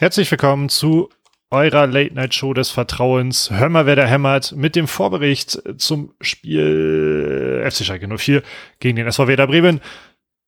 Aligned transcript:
Herzlich 0.00 0.30
willkommen 0.30 0.70
zu 0.70 1.10
eurer 1.50 1.86
Late-Night-Show 1.86 2.54
des 2.54 2.70
Vertrauens. 2.70 3.50
Hör 3.50 3.68
mal, 3.68 3.84
wer 3.84 3.96
da 3.96 4.06
hämmert 4.06 4.52
mit 4.52 4.74
dem 4.74 4.88
Vorbericht 4.88 5.60
zum 5.76 6.14
Spiel 6.22 7.62
FC 7.70 7.84
Schalke 7.84 8.08
04 8.08 8.42
gegen 8.78 8.96
den 8.96 9.06
SV 9.06 9.28
Werder 9.28 9.46
Bremen. 9.46 9.82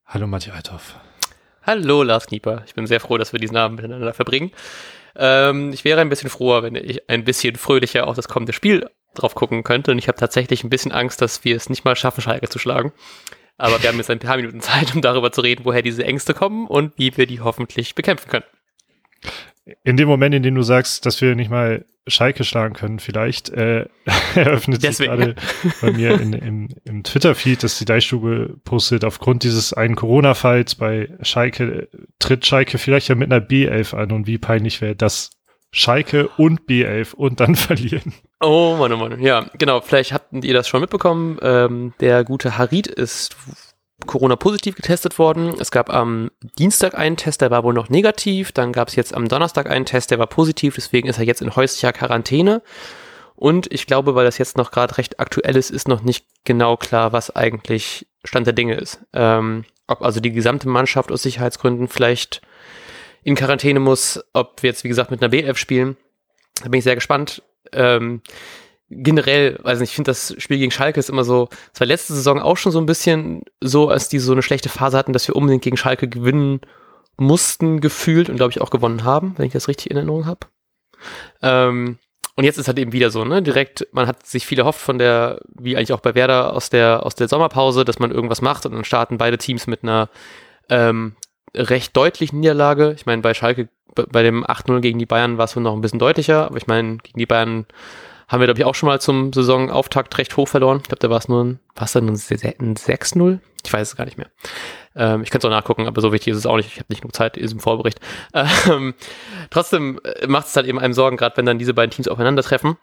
Hallo 0.06 0.26
Matthias 0.26 0.56
Althoff. 0.56 0.94
Hallo 1.64 2.02
Lars 2.02 2.28
Knieper. 2.28 2.62
Ich 2.66 2.72
bin 2.72 2.86
sehr 2.86 2.98
froh, 2.98 3.18
dass 3.18 3.34
wir 3.34 3.40
diesen 3.40 3.58
Abend 3.58 3.76
miteinander 3.76 4.14
verbringen. 4.14 4.52
Ähm, 5.16 5.70
ich 5.74 5.84
wäre 5.84 6.00
ein 6.00 6.08
bisschen 6.08 6.30
froher, 6.30 6.62
wenn 6.62 6.74
ich 6.74 7.10
ein 7.10 7.24
bisschen 7.24 7.56
fröhlicher 7.56 8.06
auf 8.06 8.16
das 8.16 8.28
kommende 8.28 8.54
Spiel 8.54 8.88
drauf 9.12 9.34
gucken 9.34 9.64
könnte. 9.64 9.90
Und 9.90 9.98
ich 9.98 10.08
habe 10.08 10.16
tatsächlich 10.16 10.64
ein 10.64 10.70
bisschen 10.70 10.92
Angst, 10.92 11.20
dass 11.20 11.44
wir 11.44 11.56
es 11.56 11.68
nicht 11.68 11.84
mal 11.84 11.94
schaffen, 11.94 12.22
Schalke 12.22 12.48
zu 12.48 12.58
schlagen. 12.58 12.94
Aber 13.58 13.82
wir 13.82 13.90
haben 13.90 13.98
jetzt 13.98 14.08
ein 14.08 14.18
paar 14.18 14.36
Minuten 14.36 14.62
Zeit, 14.62 14.94
um 14.94 15.02
darüber 15.02 15.30
zu 15.30 15.42
reden, 15.42 15.66
woher 15.66 15.82
diese 15.82 16.06
Ängste 16.06 16.32
kommen 16.32 16.66
und 16.66 16.96
wie 16.96 17.14
wir 17.18 17.26
die 17.26 17.42
hoffentlich 17.42 17.94
bekämpfen 17.94 18.30
können. 18.30 18.44
In 19.84 19.96
dem 19.96 20.08
Moment, 20.08 20.34
in 20.34 20.42
dem 20.42 20.54
du 20.54 20.62
sagst, 20.62 21.06
dass 21.06 21.20
wir 21.20 21.34
nicht 21.36 21.50
mal 21.50 21.84
Schalke 22.08 22.42
schlagen 22.42 22.74
können, 22.74 22.98
vielleicht 22.98 23.50
äh, 23.50 23.86
eröffnet 24.34 24.82
sich 24.82 24.98
gerade 24.98 25.36
bei 25.80 25.92
mir 25.92 26.20
in, 26.20 26.32
im, 26.32 26.68
im 26.84 27.04
Twitter-Feed, 27.04 27.62
dass 27.62 27.78
die 27.78 27.84
Deichstube 27.84 28.56
postet, 28.64 29.04
aufgrund 29.04 29.44
dieses 29.44 29.72
einen 29.72 29.94
Corona-Falls 29.94 30.74
bei 30.74 31.10
Schalke 31.22 31.88
tritt 32.18 32.44
Schalke 32.44 32.78
vielleicht 32.78 33.08
ja 33.08 33.14
mit 33.14 33.32
einer 33.32 33.44
B11 33.44 33.94
an 33.94 34.10
und 34.10 34.26
wie 34.26 34.38
peinlich 34.38 34.80
wäre 34.80 34.96
das 34.96 35.30
Schalke 35.70 36.28
und 36.36 36.62
B11 36.62 37.14
und 37.14 37.40
dann 37.40 37.54
verlieren. 37.56 38.12
Oh 38.40 38.76
Mann, 38.78 38.92
oh 38.92 38.96
Mann. 38.96 39.20
Ja, 39.22 39.46
genau. 39.58 39.80
Vielleicht 39.80 40.12
habt 40.12 40.32
ihr 40.44 40.54
das 40.54 40.68
schon 40.68 40.80
mitbekommen. 40.80 41.38
Ähm, 41.40 41.94
der 42.00 42.24
gute 42.24 42.58
Harid 42.58 42.88
ist 42.88 43.36
Corona-positiv 44.06 44.76
getestet 44.76 45.18
worden. 45.18 45.54
Es 45.58 45.70
gab 45.70 45.90
am 45.92 46.30
Dienstag 46.58 46.96
einen 46.96 47.16
Test, 47.16 47.40
der 47.40 47.50
war 47.50 47.64
wohl 47.64 47.74
noch 47.74 47.88
negativ. 47.88 48.52
Dann 48.52 48.72
gab 48.72 48.88
es 48.88 48.96
jetzt 48.96 49.14
am 49.14 49.28
Donnerstag 49.28 49.70
einen 49.70 49.86
Test, 49.86 50.10
der 50.10 50.18
war 50.18 50.26
positiv. 50.26 50.74
Deswegen 50.74 51.08
ist 51.08 51.18
er 51.18 51.24
jetzt 51.24 51.42
in 51.42 51.56
häuslicher 51.56 51.92
Quarantäne. 51.92 52.62
Und 53.34 53.72
ich 53.72 53.86
glaube, 53.86 54.14
weil 54.14 54.24
das 54.24 54.38
jetzt 54.38 54.56
noch 54.56 54.70
gerade 54.70 54.98
recht 54.98 55.18
aktuell 55.18 55.56
ist, 55.56 55.70
ist 55.70 55.88
noch 55.88 56.02
nicht 56.02 56.26
genau 56.44 56.76
klar, 56.76 57.12
was 57.12 57.34
eigentlich 57.34 58.06
Stand 58.24 58.46
der 58.46 58.54
Dinge 58.54 58.74
ist. 58.74 59.00
Ähm, 59.12 59.64
ob 59.86 60.02
also 60.02 60.20
die 60.20 60.32
gesamte 60.32 60.68
Mannschaft 60.68 61.10
aus 61.10 61.22
Sicherheitsgründen 61.22 61.88
vielleicht 61.88 62.42
in 63.24 63.34
Quarantäne 63.34 63.80
muss, 63.80 64.22
ob 64.32 64.62
wir 64.62 64.70
jetzt, 64.70 64.84
wie 64.84 64.88
gesagt, 64.88 65.10
mit 65.10 65.22
einer 65.22 65.32
B11 65.32 65.56
spielen. 65.56 65.96
Da 66.62 66.68
bin 66.68 66.78
ich 66.78 66.84
sehr 66.84 66.94
gespannt. 66.94 67.42
Ähm, 67.72 68.22
generell, 68.96 69.58
weiß 69.62 69.80
nicht, 69.80 69.90
ich 69.90 69.94
finde 69.94 70.10
das 70.10 70.34
Spiel 70.38 70.58
gegen 70.58 70.70
Schalke 70.70 71.00
ist 71.00 71.10
immer 71.10 71.24
so, 71.24 71.48
es 71.72 71.80
war 71.80 71.86
letzte 71.86 72.14
Saison 72.14 72.40
auch 72.40 72.56
schon 72.56 72.72
so 72.72 72.78
ein 72.78 72.86
bisschen 72.86 73.42
so, 73.60 73.88
als 73.88 74.08
die 74.08 74.18
so 74.18 74.32
eine 74.32 74.42
schlechte 74.42 74.68
Phase 74.68 74.98
hatten, 74.98 75.12
dass 75.12 75.28
wir 75.28 75.36
unbedingt 75.36 75.62
gegen 75.62 75.76
Schalke 75.76 76.08
gewinnen 76.08 76.60
mussten, 77.16 77.80
gefühlt 77.80 78.28
und 78.28 78.36
glaube 78.36 78.50
ich 78.50 78.60
auch 78.60 78.70
gewonnen 78.70 79.04
haben, 79.04 79.34
wenn 79.36 79.46
ich 79.46 79.52
das 79.52 79.68
richtig 79.68 79.90
in 79.90 79.96
Erinnerung 79.96 80.26
habe. 80.26 80.46
Ähm, 81.42 81.98
und 82.34 82.44
jetzt 82.44 82.58
ist 82.58 82.66
halt 82.66 82.78
eben 82.78 82.92
wieder 82.92 83.10
so, 83.10 83.24
ne? 83.24 83.42
Direkt, 83.42 83.86
man 83.92 84.06
hat 84.06 84.26
sich 84.26 84.46
viel 84.46 84.58
erhofft 84.58 84.80
von 84.80 84.98
der, 84.98 85.40
wie 85.54 85.76
eigentlich 85.76 85.92
auch 85.92 86.00
bei 86.00 86.14
Werder 86.14 86.54
aus 86.54 86.70
der, 86.70 87.04
aus 87.04 87.14
der 87.14 87.28
Sommerpause, 87.28 87.84
dass 87.84 87.98
man 87.98 88.10
irgendwas 88.10 88.40
macht 88.40 88.64
und 88.64 88.72
dann 88.72 88.84
starten 88.84 89.18
beide 89.18 89.36
Teams 89.36 89.66
mit 89.66 89.82
einer 89.82 90.08
ähm, 90.70 91.14
recht 91.54 91.94
deutlichen 91.96 92.40
Niederlage. 92.40 92.92
Ich 92.96 93.04
meine, 93.04 93.20
bei 93.20 93.34
Schalke, 93.34 93.68
bei 93.94 94.22
dem 94.22 94.44
8-0 94.44 94.80
gegen 94.80 94.98
die 94.98 95.06
Bayern 95.06 95.36
war 95.36 95.44
es 95.44 95.54
wohl 95.54 95.62
noch 95.62 95.74
ein 95.74 95.82
bisschen 95.82 95.98
deutlicher, 95.98 96.46
aber 96.46 96.56
ich 96.56 96.66
meine, 96.66 96.96
gegen 96.98 97.18
die 97.18 97.26
Bayern 97.26 97.66
haben 98.28 98.40
wir, 98.40 98.46
glaube 98.46 98.60
ich, 98.60 98.64
auch 98.64 98.74
schon 98.74 98.88
mal 98.88 99.00
zum 99.00 99.32
Saisonauftakt 99.32 100.16
recht 100.18 100.36
hoch 100.36 100.48
verloren. 100.48 100.78
Ich 100.82 100.88
glaube, 100.88 101.00
da 101.00 101.10
war 101.10 101.18
es 101.18 101.28
nur 101.28 101.44
ein, 101.44 101.60
war 101.74 101.84
es 101.84 101.92
dann 101.92 102.08
ein 102.08 102.16
6-0? 102.16 103.38
Ich 103.64 103.72
weiß 103.72 103.88
es 103.88 103.96
gar 103.96 104.04
nicht 104.04 104.18
mehr. 104.18 104.28
Ähm, 104.94 105.22
ich 105.22 105.30
kann 105.30 105.38
es 105.38 105.44
auch 105.44 105.50
nachgucken, 105.50 105.86
aber 105.86 106.00
so 106.00 106.12
wichtig 106.12 106.32
ist 106.32 106.38
es 106.38 106.46
auch 106.46 106.56
nicht. 106.56 106.68
Ich 106.68 106.78
habe 106.78 106.86
nicht 106.88 107.02
genug 107.02 107.14
Zeit 107.14 107.36
in 107.36 107.42
diesem 107.42 107.60
Vorbericht. 107.60 108.00
Ähm, 108.68 108.94
trotzdem 109.50 109.98
äh, 110.04 110.26
macht 110.26 110.46
es 110.46 110.56
halt 110.56 110.66
eben 110.66 110.78
einem 110.78 110.94
Sorgen, 110.94 111.16
gerade 111.16 111.36
wenn 111.36 111.46
dann 111.46 111.58
diese 111.58 111.74
beiden 111.74 111.90
Teams 111.90 112.08
aufeinandertreffen. 112.08 112.76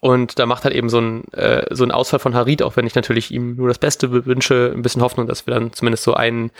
Und 0.00 0.38
da 0.38 0.46
macht 0.46 0.64
halt 0.64 0.74
eben 0.74 0.88
so 0.88 1.00
ein, 1.00 1.24
äh, 1.32 1.72
so 1.72 1.84
ein 1.84 1.92
Ausfall 1.92 2.18
von 2.18 2.34
Harid, 2.34 2.62
auch 2.62 2.76
wenn 2.76 2.86
ich 2.86 2.96
natürlich 2.96 3.30
ihm 3.30 3.54
nur 3.54 3.68
das 3.68 3.78
Beste 3.78 4.10
wünsche, 4.26 4.72
ein 4.74 4.82
bisschen 4.82 5.02
Hoffnung, 5.02 5.28
dass 5.28 5.46
wir 5.46 5.54
dann 5.54 5.72
zumindest 5.72 6.02
so 6.02 6.14
einen, 6.14 6.50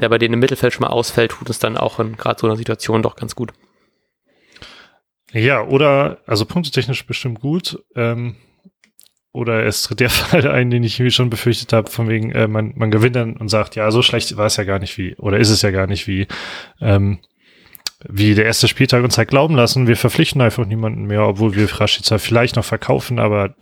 der 0.00 0.08
bei 0.08 0.18
denen 0.18 0.34
im 0.34 0.40
Mittelfeld 0.40 0.72
schon 0.72 0.82
mal 0.82 0.92
ausfällt, 0.92 1.32
tut 1.32 1.50
es 1.50 1.58
dann 1.58 1.76
auch 1.76 1.98
in 1.98 2.16
gerade 2.16 2.40
so 2.40 2.46
einer 2.46 2.56
Situation 2.56 3.02
doch 3.02 3.16
ganz 3.16 3.34
gut. 3.34 3.52
Ja, 5.32 5.62
oder, 5.62 6.18
also 6.26 6.46
punktetechnisch 6.46 7.06
bestimmt 7.06 7.40
gut. 7.40 7.82
Ähm, 7.94 8.36
oder 9.32 9.64
es 9.64 9.82
tritt 9.82 10.00
der 10.00 10.10
Fall 10.10 10.48
ein, 10.48 10.70
den 10.70 10.82
ich 10.82 11.02
schon 11.14 11.30
befürchtet 11.30 11.72
habe, 11.72 11.90
von 11.90 12.08
wegen, 12.08 12.32
äh, 12.32 12.48
man, 12.48 12.72
man 12.76 12.90
gewinnt 12.90 13.16
dann 13.16 13.36
und 13.36 13.48
sagt, 13.48 13.76
ja, 13.76 13.90
so 13.90 14.02
schlecht 14.02 14.36
war 14.36 14.46
es 14.46 14.56
ja 14.56 14.64
gar 14.64 14.78
nicht 14.78 14.96
wie, 14.98 15.16
oder 15.16 15.38
ist 15.38 15.50
es 15.50 15.62
ja 15.62 15.70
gar 15.70 15.86
nicht 15.86 16.06
wie, 16.06 16.26
ähm, 16.80 17.18
wie 18.08 18.34
der 18.34 18.44
erste 18.44 18.68
Spieltag 18.68 19.04
uns 19.04 19.18
halt 19.18 19.28
glauben 19.28 19.56
lassen. 19.56 19.86
Wir 19.86 19.96
verpflichten 19.96 20.40
einfach 20.40 20.64
niemanden 20.66 21.04
mehr, 21.04 21.26
obwohl 21.26 21.54
wir 21.54 21.68
Rashica 21.80 22.18
vielleicht 22.18 22.56
noch 22.56 22.64
verkaufen, 22.64 23.18
aber 23.18 23.54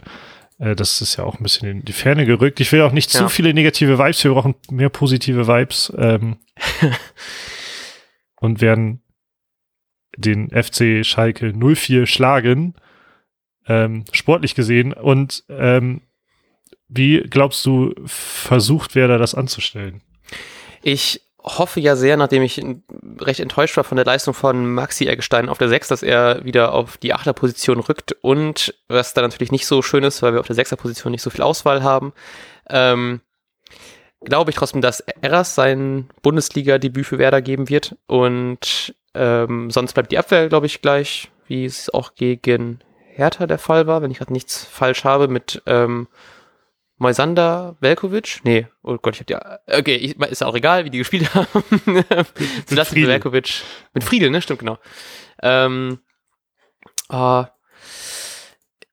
äh, 0.59 0.77
das 0.77 1.01
ist 1.01 1.17
ja 1.17 1.25
auch 1.25 1.39
ein 1.39 1.43
bisschen 1.43 1.69
in 1.69 1.85
die 1.85 1.93
Ferne 1.93 2.27
gerückt. 2.27 2.61
Ich 2.61 2.71
will 2.71 2.83
auch 2.83 2.93
nicht 2.93 3.13
ja. 3.13 3.21
zu 3.21 3.29
viele 3.29 3.55
negative 3.55 3.99
Vibes, 3.99 4.23
wir 4.25 4.33
brauchen 4.33 4.55
mehr 4.71 4.91
positive 4.91 5.49
Vibes. 5.49 5.93
Ähm, 5.99 6.37
und 8.41 8.61
werden 8.61 9.03
den 10.17 10.51
FC 10.51 11.05
Schalke 11.05 11.53
04 11.53 12.07
schlagen, 12.07 12.75
ähm, 13.67 14.05
sportlich 14.13 14.55
gesehen. 14.55 14.93
Und 14.93 15.45
ähm, 15.49 16.03
wie 16.89 17.21
glaubst 17.21 17.65
du, 17.67 17.95
versucht 18.05 18.95
Werder 18.95 19.19
das 19.19 19.35
anzustellen? 19.35 20.03
Ich 20.83 21.23
hoffe 21.47 21.81
ja 21.81 21.95
sehr, 21.95 22.17
nachdem 22.17 22.43
ich 22.43 22.61
recht 23.21 23.41
enttäuscht 23.41 23.77
war 23.77 23.85
von 23.85 23.97
der 23.97 24.05
Leistung 24.05 24.35
von 24.35 24.75
Maxi 24.75 25.07
Eggestein 25.07 25.49
auf 25.49 25.59
der 25.59 25.69
6, 25.69 25.89
dass 25.89 26.03
er 26.03 26.45
wieder 26.45 26.73
auf 26.73 26.99
die 26.99 27.15
Achterposition 27.15 27.79
rückt 27.79 28.17
und 28.21 28.75
was 28.89 29.15
da 29.15 29.23
natürlich 29.23 29.53
nicht 29.53 29.67
so 29.67 29.81
schön 29.81 30.03
ist, 30.03 30.23
weil 30.23 30.33
wir 30.33 30.41
auf 30.41 30.49
der 30.49 30.57
6er 30.57 30.77
Position 30.77 31.13
nicht 31.13 31.23
so 31.23 31.31
viel 31.31 31.43
Auswahl 31.43 31.85
haben, 31.85 32.13
ähm, 32.69 33.21
glaube 34.25 34.51
ich 34.51 34.57
trotzdem, 34.57 34.81
dass 34.81 35.01
Eras 35.01 35.55
sein 35.55 36.09
Bundesliga-Debüt 36.23 37.07
für 37.07 37.19
Werder 37.19 37.43
geben 37.43 37.69
wird 37.69 37.97
und 38.07 38.95
ähm, 39.17 39.71
sonst 39.71 39.95
bleibt 39.95 40.13
die 40.13 40.19
Abwehr, 40.19 40.49
glaube 40.49 40.67
ich, 40.67 40.83
gleich, 40.83 41.31
wie 41.47 41.65
es 41.65 41.93
auch 41.93 42.15
gegen 42.15 42.81
Hertha 43.07 43.47
der 43.47 43.59
Fall 43.59 43.87
war, 43.87 44.03
wenn 44.03 44.11
ich 44.11 44.19
gerade 44.19 44.33
nichts 44.33 44.65
falsch 44.65 45.05
habe, 45.05 45.29
mit 45.29 45.63
ähm, 45.67 46.09
Moisander 46.99 47.77
Velkovic? 47.81 48.41
Nee, 48.45 48.67
oh 48.83 48.97
Gott, 48.97 49.15
ich 49.15 49.21
hab 49.21 49.27
die. 49.27 49.37
Okay, 49.79 49.97
ich, 49.97 50.19
ist 50.19 50.43
auch 50.43 50.55
egal, 50.55 50.85
wie 50.85 50.91
die 50.91 50.99
gespielt 50.99 51.35
haben. 51.35 51.65
Sebastian 52.67 53.09
Velkovic. 53.09 53.63
Mit 53.93 54.05
Friedel, 54.05 54.31
ne? 54.31 54.41
Stimmt, 54.41 54.61
genau. 54.61 54.79
Ähm, 55.43 56.01
äh, 57.11 57.45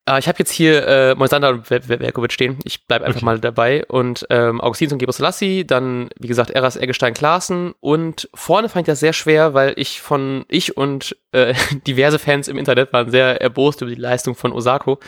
äh, 0.05 0.19
ich 0.19 0.27
habe 0.27 0.39
jetzt 0.39 0.51
hier 0.51 0.87
äh, 0.87 1.15
Moisander 1.15 1.49
und 1.49 1.69
Velkovic 1.69 2.33
stehen. 2.33 2.59
Ich 2.63 2.85
bleibe 2.87 3.05
einfach 3.05 3.19
okay. 3.19 3.25
mal 3.25 3.39
dabei. 3.39 3.85
Und 3.85 4.25
ähm, 4.29 4.61
Augustin 4.61 4.91
und 4.91 4.99
Gebrselassie, 4.99 5.65
dann, 5.65 6.09
wie 6.19 6.27
gesagt, 6.27 6.51
Eras 6.51 6.75
Eggestein 6.75 7.13
Klaassen. 7.13 7.73
Und 7.79 8.29
vorne 8.33 8.69
fand 8.69 8.87
ich 8.87 8.91
das 8.91 8.99
sehr 8.99 9.13
schwer, 9.13 9.53
weil 9.53 9.73
ich 9.77 10.01
von, 10.01 10.45
ich 10.49 10.77
und 10.77 11.15
äh, 11.31 11.53
diverse 11.87 12.19
Fans 12.19 12.47
im 12.47 12.57
Internet 12.57 12.91
waren 12.93 13.11
sehr 13.11 13.41
erbost 13.41 13.81
über 13.81 13.91
die 13.91 14.01
Leistung 14.01 14.35
von 14.35 14.51
Osako. 14.51 14.99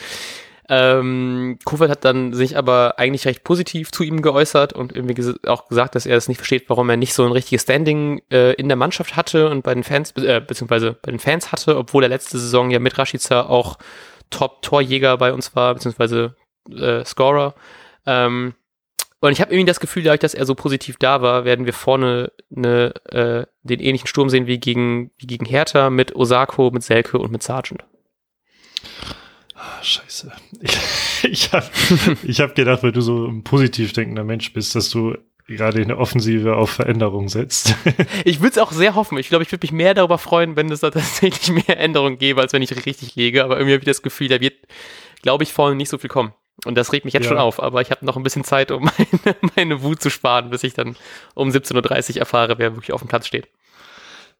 Ähm, 0.67 1.59
Kofeld 1.63 1.91
hat 1.91 2.05
dann 2.05 2.33
sich 2.33 2.57
aber 2.57 2.95
eigentlich 2.97 3.27
recht 3.27 3.43
positiv 3.43 3.91
zu 3.91 4.03
ihm 4.03 4.23
geäußert 4.23 4.73
und 4.73 4.95
irgendwie 4.95 5.13
ges 5.13 5.35
auch 5.45 5.67
gesagt, 5.67 5.93
dass 5.93 6.07
er 6.07 6.17
es 6.17 6.27
nicht 6.27 6.37
versteht, 6.37 6.65
warum 6.69 6.89
er 6.89 6.97
nicht 6.97 7.13
so 7.13 7.23
ein 7.23 7.31
richtiges 7.31 7.63
Standing 7.63 8.23
äh, 8.31 8.53
in 8.53 8.67
der 8.67 8.75
Mannschaft 8.75 9.15
hatte 9.15 9.49
und 9.49 9.61
bei 9.61 9.75
den 9.75 9.83
Fans, 9.83 10.11
äh, 10.17 10.41
beziehungsweise 10.41 10.97
bei 11.03 11.11
den 11.11 11.19
Fans 11.19 11.51
hatte, 11.51 11.77
obwohl 11.77 12.01
er 12.01 12.09
letzte 12.09 12.39
Saison 12.39 12.71
ja 12.71 12.79
mit 12.79 12.97
Rashica 12.97 13.43
auch 13.43 13.77
Top-Torjäger 14.35 15.17
bei 15.17 15.31
uns 15.31 15.55
war, 15.55 15.73
beziehungsweise 15.73 16.35
äh, 16.69 17.05
Scorer. 17.05 17.55
Ähm, 18.05 18.53
und 19.21 19.31
ich 19.31 19.39
habe 19.39 19.53
irgendwie 19.53 19.67
das 19.67 19.79
Gefühl, 19.79 20.03
dadurch, 20.03 20.19
dass 20.19 20.33
er 20.33 20.45
so 20.45 20.55
positiv 20.55 20.97
da 20.97 21.21
war, 21.21 21.45
werden 21.45 21.65
wir 21.65 21.71
vorne 21.71 22.33
eine, 22.53 22.93
äh, 23.05 23.45
den 23.63 23.79
ähnlichen 23.79 24.07
Sturm 24.07 24.29
sehen 24.29 24.45
wie 24.45 24.59
gegen, 24.59 25.11
wie 25.17 25.25
gegen 25.25 25.45
Hertha 25.45 25.89
mit 25.89 26.15
Osako, 26.15 26.69
mit 26.71 26.83
Selke 26.83 27.17
und 27.17 27.31
mit 27.31 27.41
Sargent. 27.41 27.85
Ah, 29.55 29.81
scheiße. 29.81 30.31
Ich, 30.61 31.47
ich 31.47 31.53
habe 31.53 31.65
ich 32.23 32.39
hab 32.39 32.53
gedacht, 32.55 32.83
weil 32.83 32.91
du 32.91 33.01
so 33.01 33.25
ein 33.25 33.43
positiv 33.43 33.93
denkender 33.93 34.23
Mensch 34.23 34.53
bist, 34.53 34.75
dass 34.75 34.89
du 34.89 35.15
gerade 35.47 35.81
in 35.81 35.89
der 35.89 35.99
Offensive 35.99 36.55
auf 36.55 36.71
Veränderung 36.71 37.29
setzt. 37.29 37.75
ich 38.25 38.39
würde 38.41 38.51
es 38.51 38.57
auch 38.57 38.71
sehr 38.71 38.95
hoffen. 38.95 39.17
Ich 39.17 39.29
glaube, 39.29 39.43
ich 39.43 39.51
würde 39.51 39.63
mich 39.63 39.71
mehr 39.71 39.93
darüber 39.93 40.17
freuen, 40.17 40.55
wenn 40.55 40.71
es 40.71 40.79
da 40.79 40.89
tatsächlich 40.91 41.67
mehr 41.67 41.79
Änderungen 41.79 42.17
gäbe, 42.17 42.41
als 42.41 42.53
wenn 42.53 42.61
ich 42.61 42.85
richtig 42.85 43.15
lege. 43.15 43.43
Aber 43.43 43.57
irgendwie 43.57 43.73
habe 43.73 43.81
ich 43.81 43.87
das 43.87 44.01
Gefühl, 44.01 44.27
da 44.27 44.39
wird, 44.39 44.55
glaube 45.21 45.43
ich, 45.43 45.53
vorne 45.53 45.75
nicht 45.75 45.89
so 45.89 45.97
viel 45.97 46.09
kommen. 46.09 46.33
Und 46.65 46.75
das 46.75 46.93
regt 46.93 47.05
mich 47.05 47.13
jetzt 47.13 47.25
ja. 47.25 47.29
schon 47.29 47.37
auf. 47.37 47.61
Aber 47.61 47.81
ich 47.81 47.91
habe 47.91 48.05
noch 48.05 48.17
ein 48.17 48.23
bisschen 48.23 48.43
Zeit, 48.43 48.71
um 48.71 48.83
meine, 48.97 49.35
meine 49.55 49.81
Wut 49.83 50.01
zu 50.01 50.09
sparen, 50.09 50.49
bis 50.49 50.63
ich 50.63 50.73
dann 50.73 50.95
um 51.35 51.49
17.30 51.49 52.15
Uhr 52.15 52.17
erfahre, 52.17 52.57
wer 52.57 52.75
wirklich 52.75 52.93
auf 52.93 53.01
dem 53.01 53.07
Platz 53.07 53.27
steht. 53.27 53.47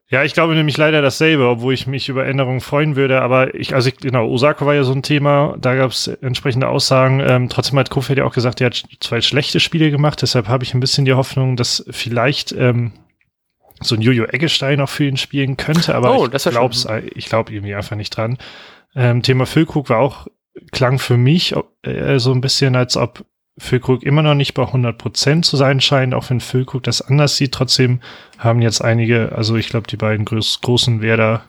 Ja, 0.08 0.22
ich 0.22 0.34
glaube 0.34 0.54
nämlich 0.54 0.76
leider 0.76 1.02
dasselbe, 1.02 1.48
obwohl 1.48 1.74
ich 1.74 1.88
mich 1.88 2.08
über 2.08 2.26
Änderungen 2.26 2.60
freuen 2.60 2.94
würde. 2.94 3.22
Aber 3.22 3.54
ich, 3.56 3.74
also 3.74 3.88
ich, 3.88 3.96
genau, 3.96 4.28
Osako 4.28 4.64
war 4.64 4.74
ja 4.74 4.84
so 4.84 4.92
ein 4.92 5.02
Thema, 5.02 5.56
da 5.58 5.74
gab 5.74 5.90
es 5.90 6.06
entsprechende 6.06 6.68
Aussagen. 6.68 7.20
Ähm, 7.26 7.48
trotzdem 7.48 7.76
hat 7.78 7.90
Kofeld 7.90 8.18
ja 8.20 8.24
auch 8.24 8.32
gesagt, 8.32 8.60
er 8.60 8.66
hat 8.66 8.84
zwei 9.00 9.20
schlechte 9.20 9.58
Spiele 9.58 9.90
gemacht. 9.90 10.22
Deshalb 10.22 10.46
habe 10.46 10.62
ich 10.62 10.74
ein 10.74 10.80
bisschen 10.80 11.06
die 11.06 11.14
Hoffnung, 11.14 11.56
dass 11.56 11.84
vielleicht 11.90 12.52
ähm, 12.52 12.92
so 13.80 13.96
ein 13.96 14.00
Jojo 14.00 14.24
Eggestein 14.26 14.80
auch 14.80 14.88
für 14.88 15.06
ihn 15.06 15.16
spielen 15.16 15.56
könnte, 15.56 15.94
aber 15.94 16.16
Oh, 16.16 16.26
ich 16.32 16.42
schön. 16.42 17.10
ich 17.14 17.26
glaube 17.26 17.52
irgendwie 17.52 17.74
einfach 17.74 17.96
nicht 17.96 18.16
dran. 18.16 18.38
Ähm, 18.94 19.22
Thema 19.22 19.44
Füllkrug 19.44 19.90
war 19.90 19.98
auch, 19.98 20.28
klang 20.72 20.98
für 20.98 21.16
mich 21.16 21.54
äh, 21.82 22.18
so 22.18 22.32
ein 22.32 22.40
bisschen, 22.40 22.76
als 22.76 22.96
ob 22.96 23.24
Füllkrug 23.58 24.02
immer 24.02 24.22
noch 24.22 24.34
nicht 24.34 24.54
bei 24.54 24.62
100 24.64 24.98
Prozent 24.98 25.44
zu 25.46 25.56
sein 25.56 25.80
scheint, 25.80 26.14
auch 26.14 26.28
wenn 26.30 26.40
Füllkrug 26.40 26.82
das 26.82 27.00
anders 27.00 27.36
sieht. 27.36 27.52
Trotzdem 27.52 28.00
haben 28.38 28.60
jetzt 28.60 28.82
einige, 28.82 29.32
also 29.32 29.56
ich 29.56 29.68
glaube, 29.68 29.86
die 29.86 29.96
beiden 29.96 30.24
groß, 30.26 30.60
großen 30.60 31.00
Werder, 31.00 31.44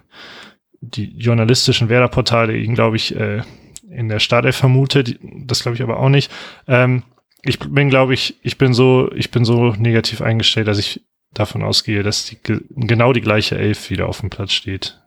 die 0.79 1.17
journalistischen 1.17 1.89
Werder-Portale 1.89 2.55
ihn, 2.57 2.75
glaube 2.75 2.95
ich, 2.95 3.15
äh, 3.15 3.41
in 3.89 4.09
der 4.09 4.19
Startelf 4.19 4.55
vermutet. 4.55 5.19
Das 5.21 5.61
glaube 5.63 5.75
ich 5.75 5.81
aber 5.83 5.99
auch 5.99 6.09
nicht. 6.09 6.31
Ähm, 6.67 7.03
ich 7.43 7.59
bin, 7.59 7.89
glaube 7.89 8.13
ich, 8.13 8.35
ich 8.41 8.57
bin 8.57 8.73
so, 8.73 9.11
ich 9.13 9.31
bin 9.31 9.43
so 9.45 9.71
negativ 9.77 10.21
eingestellt, 10.21 10.67
dass 10.67 10.79
ich 10.79 11.01
davon 11.33 11.63
ausgehe, 11.63 12.03
dass 12.03 12.25
die, 12.25 12.37
ge- 12.41 12.61
genau 12.69 13.11
die 13.13 13.21
gleiche 13.21 13.57
Elf 13.57 13.89
wieder 13.89 14.07
auf 14.07 14.21
dem 14.21 14.29
Platz 14.29 14.53
steht 14.53 14.99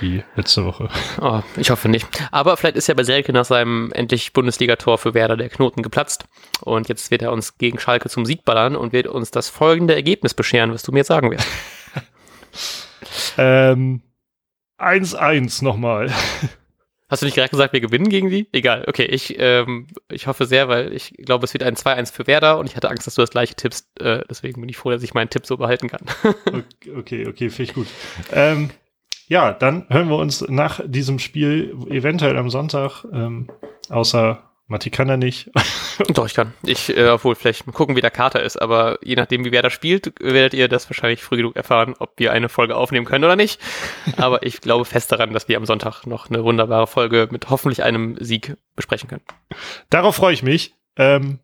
wie 0.00 0.22
letzte 0.34 0.64
Woche. 0.64 0.88
Oh, 1.20 1.40
ich 1.56 1.70
hoffe 1.70 1.88
nicht. 1.88 2.06
Aber 2.30 2.56
vielleicht 2.56 2.76
ist 2.76 2.86
ja 2.86 2.94
bei 2.94 3.04
Selke 3.04 3.32
nach 3.32 3.44
seinem 3.44 3.92
endlich 3.92 4.32
Bundesligator 4.32 4.98
für 4.98 5.14
Werder 5.14 5.36
der 5.36 5.48
Knoten 5.48 5.82
geplatzt. 5.82 6.24
Und 6.60 6.88
jetzt 6.88 7.10
wird 7.10 7.22
er 7.22 7.32
uns 7.32 7.58
gegen 7.58 7.78
Schalke 7.78 8.08
zum 8.08 8.26
Sieg 8.26 8.44
ballern 8.44 8.76
und 8.76 8.92
wird 8.92 9.06
uns 9.06 9.30
das 9.30 9.48
folgende 9.48 9.94
Ergebnis 9.94 10.34
bescheren, 10.34 10.72
was 10.72 10.82
du 10.82 10.92
mir 10.92 10.98
jetzt 10.98 11.08
sagen 11.08 11.30
wirst. 11.30 11.46
Ähm, 13.38 14.02
1-1 14.78 15.62
nochmal. 15.62 16.10
Hast 17.08 17.22
du 17.22 17.26
nicht 17.26 17.36
gerade 17.36 17.50
gesagt, 17.50 17.72
wir 17.72 17.80
gewinnen 17.80 18.08
gegen 18.08 18.30
die? 18.30 18.48
Egal, 18.52 18.84
okay, 18.88 19.04
ich, 19.04 19.36
ähm, 19.38 19.86
ich 20.10 20.26
hoffe 20.26 20.44
sehr, 20.44 20.68
weil 20.68 20.92
ich 20.92 21.14
glaube, 21.18 21.44
es 21.44 21.52
wird 21.54 21.62
ein 21.62 21.76
2-1 21.76 22.12
für 22.12 22.26
Werder 22.26 22.58
und 22.58 22.66
ich 22.66 22.74
hatte 22.74 22.90
Angst, 22.90 23.06
dass 23.06 23.14
du 23.14 23.20
das 23.20 23.30
gleiche 23.30 23.54
tippst. 23.54 23.88
Äh, 24.00 24.22
deswegen 24.28 24.60
bin 24.60 24.68
ich 24.68 24.76
froh, 24.76 24.90
dass 24.90 25.04
ich 25.04 25.14
meinen 25.14 25.30
Tipp 25.30 25.46
so 25.46 25.56
behalten 25.56 25.88
kann. 25.88 26.04
Okay, 26.46 26.92
okay, 26.96 27.26
okay 27.28 27.50
finde 27.50 27.62
ich 27.62 27.74
gut. 27.74 27.86
Ähm, 28.32 28.70
ja, 29.28 29.52
dann 29.52 29.86
hören 29.88 30.08
wir 30.08 30.16
uns 30.16 30.42
nach 30.48 30.80
diesem 30.84 31.18
Spiel 31.18 31.76
eventuell 31.88 32.36
am 32.36 32.50
Sonntag, 32.50 33.04
ähm, 33.12 33.48
außer 33.88 34.42
Matti 34.68 34.90
kann 34.90 35.08
er 35.08 35.16
nicht. 35.16 35.50
Doch, 36.08 36.26
ich 36.26 36.34
kann. 36.34 36.52
Ich, 36.64 36.94
äh, 36.96 37.08
obwohl, 37.08 37.36
vielleicht 37.36 37.66
mal 37.66 37.72
gucken, 37.72 37.94
wie 37.94 38.00
der 38.00 38.10
Kater 38.10 38.42
ist, 38.42 38.56
aber 38.56 38.98
je 39.02 39.14
nachdem, 39.14 39.44
wie 39.44 39.52
Werder 39.52 39.70
spielt, 39.70 40.12
werdet 40.20 40.54
ihr 40.54 40.68
das 40.68 40.90
wahrscheinlich 40.90 41.22
früh 41.22 41.36
genug 41.36 41.54
erfahren, 41.54 41.94
ob 41.98 42.18
wir 42.18 42.32
eine 42.32 42.48
Folge 42.48 42.76
aufnehmen 42.76 43.06
können 43.06 43.24
oder 43.24 43.36
nicht. 43.36 43.60
Aber 44.16 44.42
ich 44.42 44.60
glaube 44.60 44.84
fest 44.84 45.12
daran, 45.12 45.32
dass 45.32 45.48
wir 45.48 45.56
am 45.56 45.66
Sonntag 45.66 46.04
noch 46.06 46.30
eine 46.30 46.42
wunderbare 46.42 46.88
Folge 46.88 47.28
mit 47.30 47.48
hoffentlich 47.48 47.84
einem 47.84 48.16
Sieg 48.20 48.56
besprechen 48.74 49.08
können. 49.08 49.24
Darauf 49.88 50.16
freue 50.16 50.34
ich 50.34 50.42
mich. 50.42 50.74
Ähm, 50.96 51.38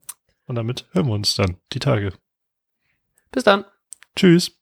und 0.46 0.56
damit 0.56 0.86
hören 0.92 1.06
wir 1.06 1.14
uns 1.14 1.36
dann 1.36 1.58
die 1.72 1.78
Tage. 1.78 2.12
Bis 3.30 3.44
dann. 3.44 3.64
Tschüss. 4.16 4.61